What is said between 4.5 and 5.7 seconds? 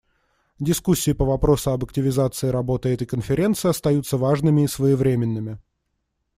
и своевременными.